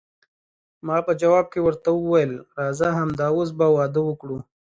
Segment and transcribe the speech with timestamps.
[0.85, 4.37] ما په جواب کې ورته وویل، راځه همد اوس به واده وکړو.